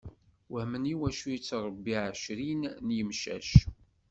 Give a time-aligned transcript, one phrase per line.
[0.51, 3.49] Wehmen iwacu yettṛebbi ɛecrin n yemcac.